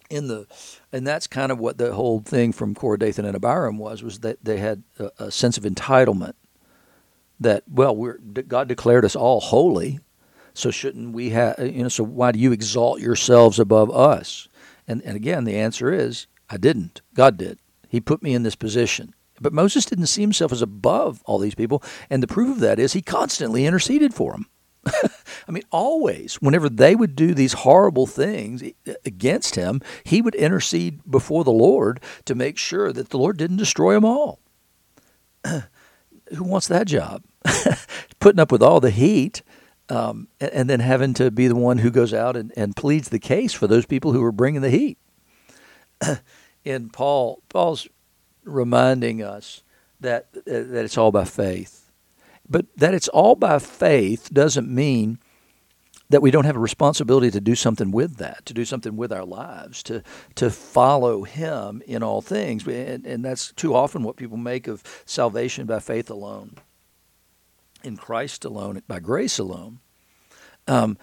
In 0.08 0.28
the, 0.28 0.46
and 0.94 1.08
that's 1.08 1.26
kind 1.26 1.52
of 1.52 1.58
what 1.58 1.80
the 1.80 1.96
whole 1.96 2.20
thing 2.20 2.52
from 2.52 2.76
Korah, 2.76 3.00
Dathan, 3.00 3.26
and 3.26 3.36
Abiram 3.36 3.80
was, 3.80 4.04
was 4.04 4.20
that 4.20 4.38
they 4.46 4.58
had 4.58 4.84
a, 5.00 5.10
a 5.18 5.32
sense 5.32 5.58
of 5.58 5.64
entitlement 5.64 6.34
that, 7.40 7.64
well, 7.68 7.96
we're, 7.96 8.20
God 8.20 8.68
declared 8.68 9.04
us 9.04 9.16
all 9.16 9.40
holy, 9.40 10.00
so 10.58 10.72
shouldn't 10.72 11.14
we 11.14 11.30
have, 11.30 11.60
uh, 11.60 11.64
you 11.66 11.84
know, 11.84 11.90
so 11.90 12.04
why 12.04 12.32
do 12.32 12.40
you 12.40 12.52
exalt 12.52 13.00
yourselves 13.00 13.60
above 13.60 13.92
us? 13.92 14.48
And, 14.88 15.04
and 15.04 15.16
again, 15.16 15.44
the 15.44 15.56
answer 15.56 15.94
is, 15.94 16.26
I 16.50 16.58
didn't. 16.58 17.02
God 17.14 17.38
did. 17.38 17.60
He 17.88 18.02
put 18.02 18.24
me 18.24 18.34
in 18.34 18.42
this 18.42 18.56
position. 18.56 19.14
But 19.40 19.54
Moses 19.54 19.86
didn't 19.86 20.08
see 20.08 20.22
himself 20.22 20.52
as 20.52 20.64
above 20.64 21.22
all 21.26 21.38
these 21.38 21.54
people. 21.54 21.84
And 22.10 22.24
the 22.24 22.28
proof 22.28 22.56
of 22.56 22.60
that 22.62 22.80
is 22.80 22.94
he 22.94 23.04
constantly 23.04 23.68
interceded 23.68 24.16
for 24.16 24.32
them. 24.32 24.48
I 25.48 25.52
mean, 25.52 25.64
always, 25.72 26.36
whenever 26.36 26.70
they 26.70 26.96
would 26.96 27.16
do 27.16 27.36
these 27.36 27.54
horrible 27.54 28.08
things 28.08 28.64
eh, 28.64 28.94
against 29.06 29.54
him, 29.54 29.80
he 30.04 30.24
would 30.24 30.34
intercede 30.34 31.02
before 31.08 31.44
the 31.44 31.52
Lord 31.52 32.00
to 32.26 32.34
make 32.34 32.58
sure 32.58 32.92
that 32.94 33.10
the 33.10 33.20
Lord 33.20 33.38
didn't 33.38 33.58
destroy 33.58 33.94
them 33.94 34.06
all. 34.06 34.40
Who 35.46 36.44
wants 36.44 36.68
that 36.68 36.88
job? 36.88 37.24
Putting 38.20 38.40
up 38.40 38.52
with 38.52 38.64
all 38.64 38.80
the 38.80 38.90
heat 38.90 39.44
um, 39.90 40.28
and, 40.40 40.52
and, 40.52 40.70
then 40.70 40.80
having 40.80 41.14
to 41.16 41.32
be 41.32 41.48
the 41.48 41.56
one 41.56 41.78
who 41.78 41.90
goes 41.90 42.14
out 42.14 42.36
and, 42.36 42.52
and 42.58 42.76
pleads 42.76 43.10
the 43.10 43.20
case 43.20 43.54
for 43.54 43.68
those 43.68 43.86
people 43.86 44.12
who 44.12 44.24
are 44.24 44.32
bringing 44.32 44.62
the 44.62 44.70
heat. 44.70 44.98
in 46.64 46.90
Paul, 46.90 47.42
Paul's 47.50 47.88
reminding 48.44 49.22
us 49.22 49.64
that 50.00 50.32
that 50.46 50.84
it's 50.84 50.98
all 50.98 51.12
by 51.12 51.26
faith, 51.26 51.92
but 52.48 52.66
that 52.76 52.94
it's 52.94 53.08
all 53.08 53.36
by 53.36 53.60
faith 53.60 54.30
doesn't 54.32 54.70
mean 54.70 55.20
that 56.10 56.22
we 56.22 56.32
don't 56.32 56.46
have 56.46 56.56
a 56.56 56.60
responsibility 56.60 57.30
to 57.32 57.42
do 57.42 57.54
something 57.56 57.92
with 57.92 58.16
that, 58.18 58.46
to 58.46 58.54
do 58.54 58.64
something 58.64 58.96
with 58.96 59.12
our 59.12 59.26
lives, 59.26 59.84
to 59.84 60.04
to 60.36 60.50
follow 60.50 61.24
Him 61.24 61.82
in 61.86 62.04
all 62.04 62.22
things, 62.22 62.68
and, 62.68 63.06
and 63.06 63.26
that's 63.26 63.52
too 63.54 63.76
often 63.76 64.04
what 64.04 64.18
people 64.18 64.38
make 64.38 64.68
of 64.68 64.84
salvation 65.06 65.66
by 65.66 65.80
faith 65.80 66.10
alone, 66.10 66.58
in 67.84 67.98
Christ 67.98 68.46
alone, 68.46 68.82
by 68.88 69.00
grace 69.00 69.40
alone. 69.40 69.80
Um, 70.68 70.98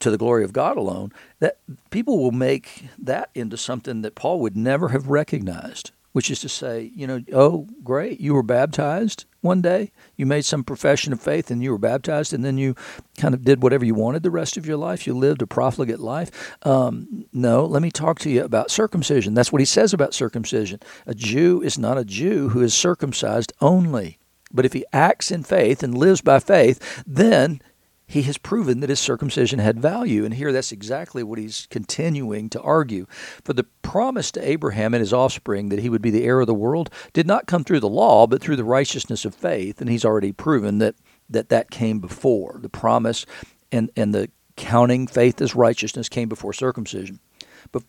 to 0.00 0.10
the 0.10 0.18
glory 0.18 0.44
of 0.44 0.52
God 0.52 0.76
alone, 0.76 1.12
that 1.38 1.58
people 1.90 2.18
will 2.18 2.32
make 2.32 2.86
that 2.98 3.30
into 3.34 3.56
something 3.56 4.02
that 4.02 4.14
Paul 4.14 4.40
would 4.40 4.56
never 4.56 4.88
have 4.88 5.08
recognized, 5.08 5.92
which 6.12 6.30
is 6.30 6.40
to 6.40 6.48
say, 6.48 6.90
you 6.94 7.06
know, 7.06 7.22
oh, 7.32 7.68
great, 7.84 8.18
you 8.18 8.34
were 8.34 8.42
baptized 8.42 9.26
one 9.42 9.62
day, 9.62 9.90
you 10.16 10.26
made 10.26 10.44
some 10.44 10.64
profession 10.64 11.12
of 11.12 11.20
faith 11.20 11.50
and 11.50 11.62
you 11.62 11.70
were 11.70 11.78
baptized, 11.78 12.32
and 12.32 12.44
then 12.44 12.58
you 12.58 12.74
kind 13.16 13.34
of 13.34 13.44
did 13.44 13.62
whatever 13.62 13.84
you 13.84 13.94
wanted 13.94 14.22
the 14.22 14.30
rest 14.30 14.56
of 14.56 14.66
your 14.66 14.76
life. 14.76 15.06
You 15.06 15.14
lived 15.14 15.42
a 15.42 15.46
profligate 15.46 16.00
life. 16.00 16.56
Um, 16.62 17.26
no, 17.32 17.64
let 17.64 17.82
me 17.82 17.90
talk 17.90 18.18
to 18.20 18.30
you 18.30 18.44
about 18.44 18.70
circumcision. 18.70 19.34
That's 19.34 19.52
what 19.52 19.60
he 19.60 19.66
says 19.66 19.94
about 19.94 20.14
circumcision. 20.14 20.80
A 21.06 21.14
Jew 21.14 21.62
is 21.62 21.78
not 21.78 21.98
a 21.98 22.04
Jew 22.04 22.50
who 22.50 22.60
is 22.62 22.74
circumcised 22.74 23.52
only. 23.60 24.19
But 24.52 24.64
if 24.64 24.72
he 24.72 24.84
acts 24.92 25.30
in 25.30 25.42
faith 25.42 25.82
and 25.82 25.96
lives 25.96 26.20
by 26.20 26.40
faith, 26.40 27.02
then 27.06 27.60
he 28.06 28.22
has 28.22 28.38
proven 28.38 28.80
that 28.80 28.90
his 28.90 28.98
circumcision 28.98 29.60
had 29.60 29.78
value. 29.78 30.24
And 30.24 30.34
here 30.34 30.52
that's 30.52 30.72
exactly 30.72 31.22
what 31.22 31.38
he's 31.38 31.68
continuing 31.70 32.48
to 32.50 32.60
argue. 32.60 33.06
For 33.44 33.52
the 33.52 33.66
promise 33.82 34.32
to 34.32 34.48
Abraham 34.48 34.94
and 34.94 35.00
his 35.00 35.12
offspring 35.12 35.68
that 35.68 35.78
he 35.78 35.88
would 35.88 36.02
be 36.02 36.10
the 36.10 36.24
heir 36.24 36.40
of 36.40 36.48
the 36.48 36.54
world 36.54 36.90
did 37.12 37.28
not 37.28 37.46
come 37.46 37.62
through 37.62 37.78
the 37.78 37.88
law, 37.88 38.26
but 38.26 38.42
through 38.42 38.56
the 38.56 38.64
righteousness 38.64 39.24
of 39.24 39.34
faith. 39.34 39.80
And 39.80 39.88
he's 39.88 40.04
already 40.04 40.32
proven 40.32 40.78
that 40.78 40.96
that, 41.30 41.48
that 41.48 41.70
came 41.70 42.00
before. 42.00 42.58
The 42.60 42.68
promise 42.68 43.24
and, 43.72 43.90
and 43.96 44.12
the 44.12 44.30
counting 44.56 45.06
faith 45.06 45.40
as 45.40 45.54
righteousness 45.54 46.08
came 46.08 46.28
before 46.28 46.52
circumcision, 46.52 47.20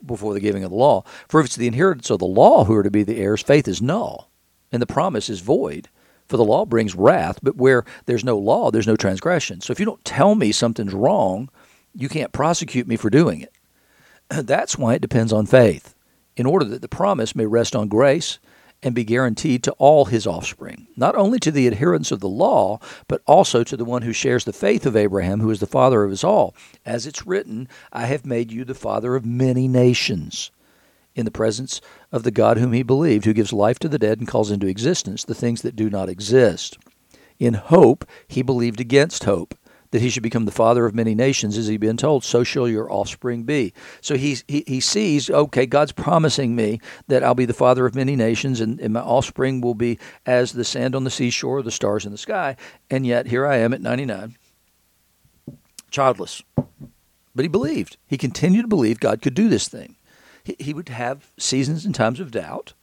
before 0.06 0.34
the 0.34 0.39
giving 0.39 0.63
of 0.63 0.70
the 0.70 0.77
law. 0.77 1.03
For 1.27 1.39
if 1.39 1.48
it's 1.48 1.56
the 1.56 1.68
inheritance 1.68 2.10
of 2.10 2.20
the 2.20 2.25
law 2.25 2.65
who 2.65 2.75
are 2.75 2.84
to 2.84 2.91
be 2.91 3.03
the 3.03 3.18
heirs, 3.18 3.41
faith 3.41 3.68
is 3.68 3.82
null, 3.82 4.30
and 4.72 4.82
the 4.82 4.88
promise 4.88 5.30
is 5.30 5.41
void. 5.41 5.89
For 6.31 6.38
the 6.38 6.45
law 6.45 6.65
brings 6.65 6.95
wrath, 6.95 7.39
but 7.43 7.57
where 7.57 7.83
there's 8.05 8.23
no 8.23 8.38
law, 8.38 8.71
there's 8.71 8.88
no 8.88 8.95
transgression. 8.95 9.59
So 9.59 9.71
if 9.71 9.81
you 9.81 9.85
don't 9.85 10.05
tell 10.05 10.33
me 10.33 10.53
something's 10.53 10.93
wrong, 10.93 11.50
you 11.93 12.07
can't 12.07 12.31
prosecute 12.31 12.88
me 12.88 12.95
for 12.95 13.09
doing 13.09 13.41
it. 13.41 13.53
That's 14.29 14.77
why 14.77 14.93
it 14.93 15.01
depends 15.01 15.33
on 15.33 15.45
faith, 15.45 15.93
in 16.38 16.45
order 16.45 16.63
that 16.63 16.81
the 16.81 16.88
promise 16.88 17.35
may 17.35 17.45
rest 17.45 17.75
on 17.75 17.89
grace 17.89 18.39
and 18.81 18.95
be 18.95 19.03
guaranteed 19.03 19.61
to 19.63 19.73
all 19.73 20.05
his 20.05 20.25
offspring, 20.25 20.88
not 20.95 21.17
only 21.17 21.38
to 21.39 21.51
the 21.51 21.67
adherents 21.67 22.13
of 22.13 22.21
the 22.21 22.29
law, 22.29 22.79
but 23.09 23.21
also 23.27 23.65
to 23.65 23.75
the 23.75 23.83
one 23.83 24.03
who 24.03 24.13
shares 24.13 24.45
the 24.45 24.53
faith 24.53 24.85
of 24.85 24.95
Abraham, 24.95 25.41
who 25.41 25.51
is 25.51 25.59
the 25.59 25.67
father 25.67 26.05
of 26.05 26.13
us 26.13 26.23
all. 26.23 26.55
As 26.85 27.05
it's 27.05 27.27
written, 27.27 27.67
I 27.91 28.05
have 28.05 28.25
made 28.25 28.53
you 28.53 28.63
the 28.63 28.73
father 28.73 29.17
of 29.17 29.25
many 29.25 29.67
nations 29.67 30.50
in 31.15 31.25
the 31.25 31.32
presence 31.32 31.82
of 32.12 32.24
the 32.24 32.32
God 32.32 32.58
whom 32.58 32.74
he 32.74 32.84
believed, 32.84 33.25
who 33.25 33.34
gives 33.34 33.53
life 33.53 33.80
to 33.80 33.89
the 33.89 34.00
dead 34.00 34.20
and 34.20 34.27
calls 34.27 34.51
into 34.51 34.68
existence 34.68 35.24
the 35.24 35.36
things 35.36 35.62
that 35.62 35.75
do 35.75 35.89
not 35.89 36.10
exist. 36.10 36.77
In 37.39 37.56
hope, 37.56 38.06
he 38.27 38.41
believed 38.41 38.80
against 38.80 39.24
hope 39.24 39.56
that 39.91 40.01
he 40.01 40.10
should 40.10 40.24
become 40.24 40.46
the 40.46 40.51
father 40.51 40.86
of 40.86 40.96
many 40.96 41.13
nations, 41.13 41.58
as 41.58 41.68
he'd 41.68 41.77
been 41.77 41.98
told, 41.98 42.24
so 42.24 42.44
shall 42.44 42.68
your 42.68 42.91
offspring 42.91 43.44
be. 43.44 43.74
So 44.00 44.15
he, 44.15 44.38
he, 44.48 44.63
he 44.65 44.80
sees, 44.80 45.30
okay, 45.30 45.65
God's 45.65 45.91
promising 45.91 46.56
me 46.56 46.80
that 47.08 47.24
I'll 47.24 47.36
be 47.36 47.46
the 47.46 47.53
father 47.53 47.86
of 47.86 47.94
many 47.94 48.15
nations 48.15 48.62
and, 48.62 48.80
and 48.80 48.94
my 48.94 49.01
offspring 49.01 49.62
will 49.62 49.75
be 49.75 50.00
as 50.25 50.53
the 50.53 50.63
sand 50.63 50.96
on 50.96 51.03
the 51.03 51.12
seashore, 51.12 51.62
the 51.62 51.72
stars 51.72 52.06
in 52.06 52.12
the 52.12 52.18
sky. 52.18 52.56
And 52.89 53.06
yet 53.06 53.27
here 53.27 53.46
I 53.46 53.58
am 53.58 53.74
at 53.74 53.82
99, 53.82 54.38
childless. 55.89 56.41
But 57.36 57.44
he 57.44 57.48
believed. 57.48 57.98
He 58.08 58.18
continued 58.18 58.63
to 58.63 58.68
believe 58.68 59.00
God 59.00 59.22
could 59.22 59.34
do 59.34 59.50
this 59.50 59.68
thing 59.68 59.96
he, 60.43 60.55
he 60.60 60.74
would 60.74 60.89
have 60.89 61.31
seasons 61.38 61.86
and 61.86 61.93
times 61.93 62.19
of 62.19 62.31
doubt 62.31 62.74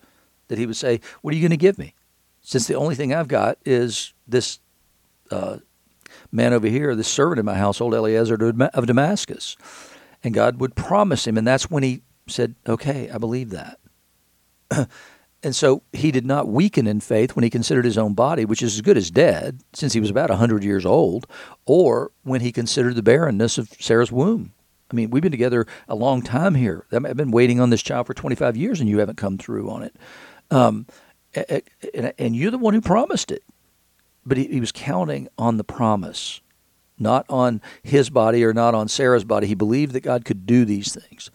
that 0.48 0.58
he 0.58 0.66
would 0.66 0.76
say, 0.76 1.00
What 1.22 1.32
are 1.32 1.36
you 1.36 1.42
going 1.42 1.50
to 1.50 1.56
give 1.56 1.78
me? 1.78 1.94
Since 2.42 2.66
the 2.66 2.74
only 2.74 2.94
thing 2.94 3.12
I've 3.12 3.28
got 3.28 3.58
is 3.64 4.14
this 4.26 4.58
uh, 5.30 5.58
man 6.32 6.52
over 6.52 6.66
here, 6.66 6.94
this 6.96 7.08
servant 7.08 7.38
in 7.38 7.46
my 7.46 7.54
household, 7.54 7.94
Eliezer 7.94 8.34
of 8.74 8.86
Damascus. 8.86 9.56
And 10.24 10.34
God 10.34 10.60
would 10.60 10.74
promise 10.74 11.26
him, 11.26 11.38
and 11.38 11.46
that's 11.46 11.70
when 11.70 11.82
he 11.82 12.02
said, 12.26 12.54
Okay, 12.68 13.10
I 13.10 13.18
believe 13.18 13.50
that. 13.50 13.78
and 15.42 15.54
so 15.54 15.82
he 15.92 16.10
did 16.10 16.26
not 16.26 16.48
weaken 16.48 16.86
in 16.86 17.00
faith 17.00 17.36
when 17.36 17.44
he 17.44 17.50
considered 17.50 17.84
his 17.84 17.98
own 17.98 18.14
body, 18.14 18.44
which 18.44 18.62
is 18.62 18.74
as 18.74 18.80
good 18.80 18.96
as 18.96 19.10
dead, 19.10 19.60
since 19.72 19.92
he 19.92 20.00
was 20.00 20.10
about 20.10 20.30
a 20.30 20.34
100 20.34 20.64
years 20.64 20.84
old, 20.84 21.26
or 21.66 22.10
when 22.22 22.40
he 22.40 22.52
considered 22.52 22.96
the 22.96 23.02
barrenness 23.02 23.58
of 23.58 23.68
Sarah's 23.78 24.12
womb. 24.12 24.52
I 24.90 24.94
mean, 24.94 25.10
we've 25.10 25.22
been 25.22 25.32
together 25.32 25.66
a 25.88 25.94
long 25.94 26.22
time 26.22 26.54
here. 26.54 26.86
I've 26.92 27.16
been 27.16 27.30
waiting 27.30 27.60
on 27.60 27.70
this 27.70 27.82
child 27.82 28.06
for 28.06 28.14
25 28.14 28.56
years, 28.56 28.80
and 28.80 28.88
you 28.88 28.98
haven't 28.98 29.16
come 29.16 29.36
through 29.36 29.70
on 29.70 29.82
it. 29.82 29.96
Um, 30.50 30.86
and, 31.34 32.12
and, 32.18 32.34
you're 32.34 32.50
the 32.50 32.58
one 32.58 32.72
who 32.72 32.80
promised 32.80 33.30
it. 33.30 33.44
But 34.24 34.38
he, 34.38 34.46
he 34.46 34.60
was 34.60 34.72
counting 34.72 35.28
on 35.36 35.58
the 35.58 35.64
promise, 35.64 36.40
not 36.98 37.26
on 37.28 37.60
his 37.82 38.08
body 38.08 38.42
or 38.44 38.54
not 38.54 38.74
on 38.74 38.88
Sarah's 38.88 39.24
body. 39.24 39.46
He 39.46 39.54
believed 39.54 39.92
that 39.92 40.00
God 40.00 40.24
could 40.24 40.46
do 40.46 40.64
these 40.64 40.94
things. 40.94 41.30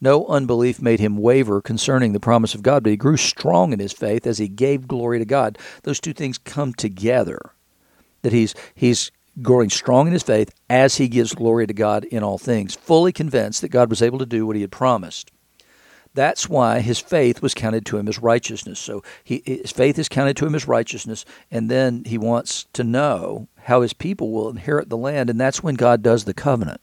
No 0.00 0.26
unbelief 0.26 0.82
made 0.82 0.98
him 1.00 1.16
waver 1.16 1.60
concerning 1.60 2.12
the 2.12 2.20
promise 2.20 2.54
of 2.54 2.62
God, 2.62 2.82
but 2.82 2.90
he 2.90 2.96
grew 2.96 3.16
strong 3.16 3.72
in 3.72 3.78
his 3.78 3.92
faith 3.92 4.26
as 4.26 4.38
he 4.38 4.48
gave 4.48 4.88
glory 4.88 5.20
to 5.20 5.24
God. 5.24 5.58
Those 5.84 6.00
two 6.00 6.12
things 6.12 6.38
come 6.38 6.72
together. 6.74 7.52
That 8.22 8.32
he's 8.32 8.54
he's 8.74 9.12
growing 9.40 9.70
strong 9.70 10.06
in 10.06 10.12
his 10.12 10.22
faith 10.22 10.50
as 10.68 10.96
he 10.96 11.08
gives 11.08 11.34
glory 11.34 11.66
to 11.66 11.72
God 11.72 12.04
in 12.04 12.22
all 12.22 12.38
things, 12.38 12.74
fully 12.74 13.12
convinced 13.12 13.62
that 13.62 13.70
God 13.70 13.88
was 13.88 14.02
able 14.02 14.18
to 14.18 14.26
do 14.26 14.46
what 14.46 14.56
he 14.56 14.62
had 14.62 14.70
promised. 14.72 15.30
that's 16.14 16.48
why 16.48 16.80
his 16.80 16.98
faith 16.98 17.40
was 17.40 17.54
counted 17.54 17.86
to 17.86 17.96
him 17.96 18.06
as 18.08 18.18
righteousness. 18.18 18.78
So 18.78 19.02
he, 19.24 19.42
his 19.46 19.72
faith 19.72 19.98
is 19.98 20.08
counted 20.08 20.36
to 20.38 20.46
him 20.46 20.54
as 20.54 20.68
righteousness, 20.68 21.24
and 21.50 21.70
then 21.70 22.04
he 22.04 22.18
wants 22.18 22.66
to 22.74 22.84
know 22.84 23.48
how 23.62 23.80
his 23.80 23.92
people 23.92 24.30
will 24.30 24.50
inherit 24.50 24.88
the 24.88 24.96
land, 24.96 25.30
and 25.30 25.40
that's 25.40 25.62
when 25.62 25.74
God 25.74 26.02
does 26.02 26.24
the 26.24 26.34
covenant. 26.34 26.80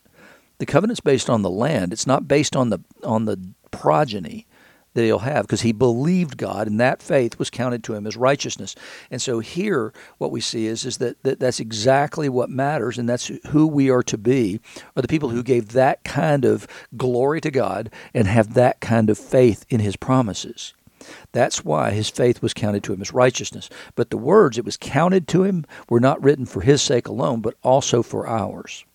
The 0.57 0.65
covenant's 0.65 0.99
based 0.99 1.29
on 1.29 1.41
the 1.41 1.49
land. 1.49 1.93
It's 1.93 2.07
not 2.07 2.27
based 2.27 2.55
on 2.55 2.69
the 2.69 2.79
on 3.03 3.25
the 3.25 3.53
progeny 3.71 4.45
that 4.93 5.03
he'll 5.03 5.19
have 5.19 5.45
because 5.45 5.61
he 5.61 5.71
believed 5.71 6.37
God 6.37 6.67
and 6.67 6.79
that 6.79 7.01
faith 7.01 7.37
was 7.37 7.49
counted 7.49 7.83
to 7.85 7.93
him 7.93 8.07
as 8.07 8.17
righteousness. 8.17 8.75
And 9.11 9.21
so 9.21 9.39
here 9.39 9.93
what 10.17 10.31
we 10.31 10.41
see 10.41 10.65
is 10.65 10.85
is 10.85 10.97
that, 10.97 11.21
that 11.23 11.39
that's 11.39 11.59
exactly 11.59 12.29
what 12.29 12.49
matters 12.49 12.97
and 12.97 13.07
that's 13.07 13.27
who 13.47 13.67
we 13.67 13.89
are 13.89 14.03
to 14.03 14.17
be 14.17 14.59
are 14.95 15.01
the 15.01 15.07
people 15.07 15.29
who 15.29 15.43
gave 15.43 15.69
that 15.69 16.03
kind 16.03 16.45
of 16.45 16.67
glory 16.97 17.41
to 17.41 17.51
God 17.51 17.91
and 18.13 18.27
have 18.27 18.53
that 18.55 18.79
kind 18.79 19.09
of 19.09 19.17
faith 19.17 19.65
in 19.69 19.79
his 19.79 19.95
promises. 19.95 20.73
That's 21.31 21.63
why 21.63 21.91
his 21.91 22.09
faith 22.09 22.41
was 22.41 22.53
counted 22.53 22.83
to 22.83 22.93
him 22.93 23.01
as 23.01 23.13
righteousness. 23.13 23.69
But 23.95 24.09
the 24.09 24.17
words 24.17 24.57
it 24.57 24.65
was 24.65 24.77
counted 24.77 25.27
to 25.29 25.43
him 25.43 25.65
were 25.89 25.99
not 25.99 26.21
written 26.21 26.45
for 26.45 26.61
his 26.61 26.81
sake 26.81 27.07
alone, 27.07 27.41
but 27.41 27.55
also 27.63 28.03
for 28.03 28.27
ours. 28.27 28.85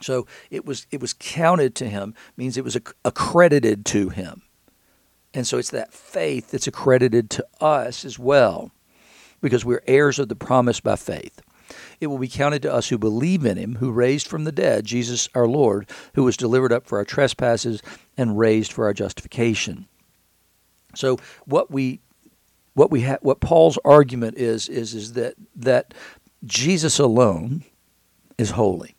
So 0.00 0.26
it 0.50 0.64
was 0.64 0.86
it 0.90 1.00
was 1.00 1.12
counted 1.12 1.74
to 1.76 1.88
him 1.88 2.14
means 2.36 2.56
it 2.56 2.64
was 2.64 2.76
accredited 3.04 3.86
to 3.86 4.08
him. 4.08 4.42
And 5.34 5.46
so 5.46 5.58
it's 5.58 5.70
that 5.70 5.92
faith 5.92 6.50
that's 6.50 6.66
accredited 6.66 7.30
to 7.30 7.46
us 7.60 8.04
as 8.04 8.18
well, 8.18 8.70
because 9.40 9.64
we're 9.64 9.82
heirs 9.86 10.18
of 10.18 10.28
the 10.28 10.36
promise 10.36 10.80
by 10.80 10.96
faith. 10.96 11.40
It 12.00 12.08
will 12.08 12.18
be 12.18 12.28
counted 12.28 12.62
to 12.62 12.72
us 12.72 12.88
who 12.88 12.98
believe 12.98 13.46
in 13.46 13.56
him, 13.56 13.76
who 13.76 13.90
raised 13.92 14.26
from 14.26 14.44
the 14.44 14.52
dead 14.52 14.84
Jesus 14.84 15.28
our 15.34 15.46
Lord, 15.46 15.88
who 16.14 16.24
was 16.24 16.36
delivered 16.36 16.72
up 16.72 16.86
for 16.86 16.98
our 16.98 17.04
trespasses 17.04 17.82
and 18.16 18.38
raised 18.38 18.72
for 18.72 18.84
our 18.84 18.92
justification. 18.92 19.86
So 20.94 21.18
what 21.46 21.70
we 21.70 22.00
what 22.74 22.90
we 22.90 23.02
ha- 23.02 23.18
what 23.22 23.40
Paul's 23.40 23.78
argument 23.84 24.36
is 24.36 24.68
is 24.68 24.94
is 24.94 25.14
that 25.14 25.34
that 25.56 25.94
Jesus 26.44 26.98
alone 26.98 27.64
is 28.36 28.50
holy. 28.50 28.96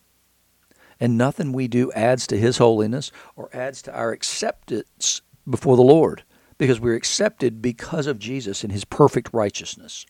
And 0.99 1.17
nothing 1.17 1.51
we 1.51 1.67
do 1.67 1.91
adds 1.91 2.25
to 2.27 2.37
his 2.37 2.57
holiness 2.57 3.11
or 3.35 3.49
adds 3.51 3.81
to 3.83 3.93
our 3.93 4.11
acceptance 4.11 5.21
before 5.49 5.75
the 5.75 5.81
Lord 5.81 6.23
because 6.57 6.79
we're 6.79 6.95
accepted 6.95 7.61
because 7.61 8.07
of 8.07 8.19
Jesus 8.19 8.63
and 8.63 8.71
his 8.71 8.85
perfect 8.85 9.29
righteousness. 9.33 10.05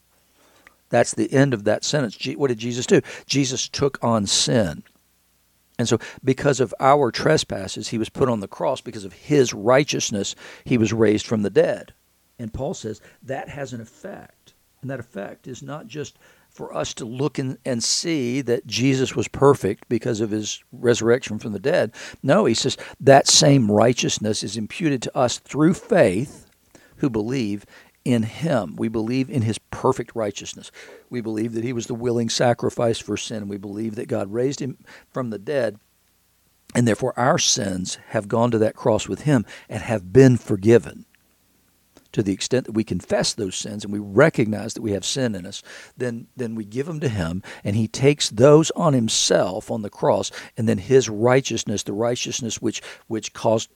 That's 0.90 1.13
the 1.13 1.32
end 1.34 1.54
of 1.54 1.63
that 1.63 1.84
sentence. 1.84 2.18
What 2.36 2.50
did 2.50 2.60
Jesus 2.60 2.86
do? 2.86 3.02
Jesus 3.25 3.68
took 3.68 3.98
on 4.04 4.28
sin. 4.28 4.84
And 5.80 5.88
so, 5.88 5.98
because 6.24 6.60
of 6.60 6.74
our 6.80 7.12
trespasses, 7.12 7.90
he 7.90 7.98
was 7.98 8.10
put 8.10 8.30
on 8.30 8.42
the 8.42 8.48
cross. 8.48 8.80
Because 8.80 9.06
of 9.06 9.13
his 9.13 9.54
righteousness, 9.54 10.36
he 10.63 10.78
was 10.78 10.94
raised 10.94 11.25
from 11.25 11.42
the 11.42 11.50
dead. 11.50 11.94
And 12.38 12.54
Paul 12.54 12.75
says 12.75 13.02
that 13.24 13.50
has 13.50 13.74
an 13.74 13.82
effect. 13.82 14.54
And 14.82 14.92
that 14.92 15.00
effect 15.00 15.48
is 15.48 15.63
not 15.63 15.88
just 15.88 16.20
for 16.53 16.74
us 16.74 16.93
to 16.93 17.05
look 17.05 17.39
in, 17.39 17.57
and 17.65 17.83
see 17.83 18.41
that 18.41 18.67
Jesus 18.67 19.15
was 19.15 19.27
perfect 19.27 19.89
because 19.89 20.22
of 20.22 20.31
his 20.31 20.63
resurrection 20.72 21.39
from 21.39 21.51
the 21.51 21.60
dead. 21.60 21.91
No, 22.22 22.45
he 22.45 22.53
says 22.53 22.77
that 23.00 23.27
same 23.27 23.72
righteousness 23.72 24.43
is 24.43 24.55
imputed 24.55 25.01
to 25.01 25.17
us 25.17 25.39
through 25.39 25.74
faith 25.74 26.50
who 26.98 27.10
believe 27.10 27.65
in 28.05 28.24
him. 28.24 28.75
We 28.75 28.88
believe 28.88 29.29
in 29.29 29.41
his 29.41 29.57
perfect 29.72 30.15
righteousness. 30.15 30.72
We 31.10 31.22
believe 31.22 31.53
that 31.53 31.63
he 31.63 31.74
was 31.74 31.88
the 31.88 31.95
willing 31.95 32.29
sacrifice 32.29 33.00
for 33.00 33.17
sin. 33.17 33.48
We 33.48 33.57
believe 33.57 33.95
that 33.95 34.07
God 34.07 34.31
raised 34.31 34.60
him 34.60 34.77
from 35.10 35.29
the 35.29 35.39
dead. 35.39 35.79
And 36.75 36.88
therefore, 36.88 37.17
our 37.17 37.39
sins 37.39 37.98
have 38.10 38.27
gone 38.27 38.51
to 38.51 38.57
that 38.60 38.75
cross 38.75 39.07
with 39.07 39.22
him 39.22 39.45
and 39.69 39.81
have 39.81 40.12
been 40.12 40.38
forgiven 40.38 41.05
to 42.13 42.24
the 42.24 42.34
extent 42.34 42.65
that 42.65 42.72
we 42.72 42.84
confess 42.84 43.34
those 43.34 43.55
sins 43.55 43.84
and 43.84 43.91
we 43.91 44.00
recognize 44.00 44.74
that 44.74 44.82
we 44.82 44.93
have 44.93 45.05
sin 45.05 45.36
in 45.36 45.46
us, 45.46 45.62
then, 45.98 46.27
then 46.38 46.55
we 46.55 46.63
give 46.63 46.86
them 46.86 47.00
to 47.01 47.10
Him, 47.10 47.43
and 47.63 47.75
He 47.75 47.88
takes 47.88 48.29
those 48.29 48.72
on 48.72 48.93
Himself 48.93 49.70
on 49.70 49.82
the 49.82 49.89
cross, 49.89 50.32
and 50.58 50.70
then 50.70 50.77
His 50.77 51.10
righteousness, 51.10 51.84
the 51.84 51.93
righteousness 51.93 52.62
which, 52.62 52.82
which 53.08 53.34
caused 53.34 53.70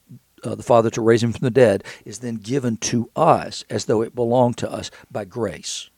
uh, 0.43 0.55
the 0.55 0.63
Father 0.63 0.89
to 0.91 1.01
raise 1.01 1.23
Him 1.23 1.33
from 1.33 1.45
the 1.45 1.51
dead, 1.51 1.83
is 2.05 2.19
then 2.19 2.35
given 2.35 2.77
to 2.77 3.09
us 3.15 3.65
as 3.69 3.85
though 3.85 4.01
it 4.01 4.15
belonged 4.15 4.57
to 4.57 4.71
us 4.71 4.89
by 5.11 5.25
grace 5.25 5.89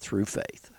through 0.00 0.24
faith. 0.24 0.70